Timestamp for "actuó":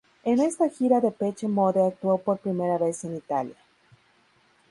1.85-2.17